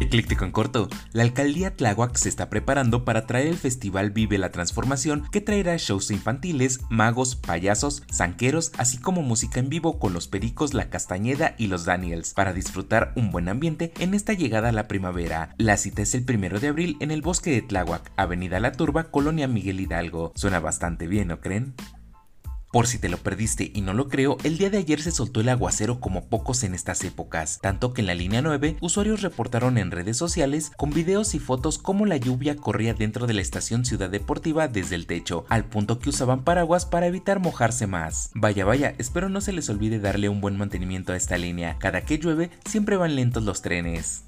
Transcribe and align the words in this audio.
Ecléctico 0.00 0.44
en 0.44 0.50
corto, 0.50 0.88
la 1.12 1.22
alcaldía 1.22 1.76
Tláhuac 1.76 2.16
se 2.16 2.28
está 2.28 2.50
preparando 2.50 3.04
para 3.04 3.26
traer 3.26 3.46
el 3.46 3.56
festival 3.56 4.10
Vive 4.10 4.38
la 4.38 4.50
Transformación 4.50 5.26
que 5.30 5.40
traerá 5.40 5.76
shows 5.76 6.10
infantiles, 6.10 6.80
magos, 6.90 7.36
payasos, 7.36 8.02
zanqueros, 8.12 8.72
así 8.76 8.98
como 8.98 9.22
música 9.22 9.60
en 9.60 9.68
vivo 9.68 9.98
con 9.98 10.12
los 10.12 10.26
Pericos, 10.26 10.74
la 10.74 10.90
Castañeda 10.90 11.54
y 11.58 11.68
los 11.68 11.84
Daniels 11.84 12.34
para 12.34 12.52
disfrutar 12.52 13.12
un 13.16 13.30
buen 13.30 13.48
ambiente 13.48 13.92
en 13.98 14.14
esta 14.14 14.32
llegada 14.32 14.70
a 14.70 14.72
la 14.72 14.88
primavera. 14.88 15.54
La 15.58 15.76
cita 15.76 16.02
es 16.02 16.14
el 16.14 16.24
primero 16.24 16.60
de 16.60 16.68
abril 16.68 16.96
en 17.00 17.10
el 17.10 17.22
bosque 17.22 17.50
de 17.50 17.62
Tláhuac, 17.62 18.12
Avenida 18.16 18.60
La 18.60 18.72
Turba, 18.72 19.04
Colonia 19.04 19.46
Miguel 19.46 19.80
Hidalgo. 19.80 20.32
Suena 20.34 20.60
bastante 20.60 21.06
bien, 21.06 21.28
¿no 21.28 21.40
creen? 21.40 21.74
Por 22.74 22.88
si 22.88 22.98
te 22.98 23.08
lo 23.08 23.18
perdiste 23.18 23.70
y 23.72 23.82
no 23.82 23.94
lo 23.94 24.08
creo, 24.08 24.36
el 24.42 24.58
día 24.58 24.68
de 24.68 24.78
ayer 24.78 25.00
se 25.00 25.12
soltó 25.12 25.40
el 25.40 25.48
aguacero 25.48 26.00
como 26.00 26.24
pocos 26.24 26.64
en 26.64 26.74
estas 26.74 27.04
épocas, 27.04 27.60
tanto 27.62 27.94
que 27.94 28.00
en 28.00 28.08
la 28.08 28.16
línea 28.16 28.42
9 28.42 28.78
usuarios 28.80 29.22
reportaron 29.22 29.78
en 29.78 29.92
redes 29.92 30.16
sociales 30.16 30.72
con 30.76 30.90
videos 30.90 31.36
y 31.36 31.38
fotos 31.38 31.78
cómo 31.78 32.04
la 32.04 32.16
lluvia 32.16 32.56
corría 32.56 32.92
dentro 32.92 33.28
de 33.28 33.34
la 33.34 33.42
estación 33.42 33.84
Ciudad 33.84 34.10
Deportiva 34.10 34.66
desde 34.66 34.96
el 34.96 35.06
techo, 35.06 35.44
al 35.50 35.66
punto 35.66 36.00
que 36.00 36.08
usaban 36.08 36.42
paraguas 36.42 36.84
para 36.84 37.06
evitar 37.06 37.38
mojarse 37.38 37.86
más. 37.86 38.32
Vaya 38.34 38.64
vaya, 38.64 38.96
espero 38.98 39.28
no 39.28 39.40
se 39.40 39.52
les 39.52 39.70
olvide 39.70 40.00
darle 40.00 40.28
un 40.28 40.40
buen 40.40 40.56
mantenimiento 40.56 41.12
a 41.12 41.16
esta 41.16 41.38
línea, 41.38 41.76
cada 41.78 42.00
que 42.00 42.18
llueve 42.18 42.50
siempre 42.68 42.96
van 42.96 43.14
lentos 43.14 43.44
los 43.44 43.62
trenes. 43.62 44.24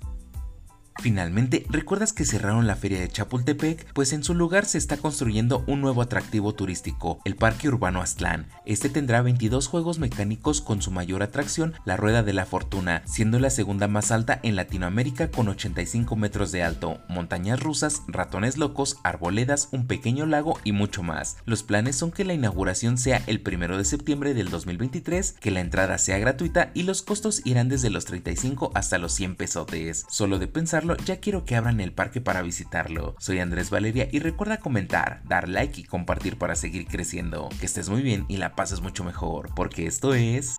Finalmente, 0.98 1.66
¿recuerdas 1.68 2.12
que 2.12 2.24
cerraron 2.24 2.66
la 2.66 2.74
feria 2.74 2.98
de 2.98 3.09
Chapultepec? 3.09 3.92
Pues 3.92 4.12
en 4.12 4.24
su 4.24 4.34
lugar 4.34 4.64
se 4.64 4.78
está 4.78 4.96
construyendo 4.96 5.62
un 5.66 5.80
nuevo 5.80 6.02
atractivo 6.02 6.55
turístico, 6.55 7.20
el 7.24 7.36
Parque 7.36 7.69
Urbano 7.69 8.00
Aztlán. 8.00 8.46
Este 8.64 8.88
tendrá 8.88 9.22
22 9.22 9.66
juegos 9.66 9.98
mecánicos 9.98 10.60
con 10.60 10.80
su 10.80 10.91
mayor 10.91 11.22
atracción, 11.22 11.74
la 11.84 11.96
Rueda 11.96 12.22
de 12.22 12.32
la 12.32 12.46
Fortuna, 12.46 13.02
siendo 13.05 13.38
la 13.38 13.50
segunda 13.50 13.89
más 13.89 14.11
alta 14.11 14.41
en 14.42 14.56
Latinoamérica 14.56 15.30
con 15.30 15.48
85 15.48 16.17
metros 16.17 16.50
de 16.50 16.62
alto, 16.62 16.98
montañas 17.08 17.61
rusas, 17.61 18.02
ratones 18.08 18.56
locos, 18.56 18.97
arboledas, 19.05 19.69
un 19.72 19.86
pequeño 19.86 20.27
lago 20.27 20.58
y 20.64 20.72
mucho 20.72 21.02
más. 21.02 21.36
Los 21.44 21.62
planes 21.62 21.97
son 21.97 22.11
que 22.11 22.24
la 22.24 22.34
inauguración 22.34 22.97
sea 22.97 23.22
el 23.27 23.42
1 23.47 23.77
de 23.77 23.84
septiembre 23.84 24.33
del 24.33 24.48
2023, 24.48 25.33
que 25.33 25.50
la 25.50 25.61
entrada 25.61 25.98
sea 25.98 26.19
gratuita 26.19 26.70
y 26.74 26.84
los 26.84 27.02
costos 27.02 27.42
irán 27.44 27.69
desde 27.69 27.91
los 27.91 28.06
35 28.06 28.72
hasta 28.74 28.98
los 28.98 29.12
100 29.12 29.36
pesotes. 29.36 30.06
Solo 30.08 30.39
de 30.39 30.48
pensar 30.48 30.86
ya 30.95 31.20
quiero 31.20 31.45
que 31.45 31.56
abran 31.56 31.81
el 31.81 31.92
parque 31.92 32.20
para 32.20 32.42
visitarlo. 32.42 33.17
Soy 33.19 33.41
Andrés 33.41 33.70
Valeria 33.70 34.09
y 34.12 34.20
recuerda 34.20 34.59
comentar, 34.59 35.23
dar 35.25 35.48
like 35.48 35.81
y 35.81 35.84
compartir 35.84 36.39
para 36.39 36.55
seguir 36.55 36.87
creciendo. 36.87 37.48
Que 37.59 37.67
estés 37.67 37.89
muy 37.89 38.03
bien 38.03 38.25
y 38.29 38.37
la 38.37 38.55
pases 38.55 38.81
mucho 38.81 39.03
mejor, 39.03 39.55
porque 39.55 39.87
esto 39.87 40.14
es... 40.14 40.59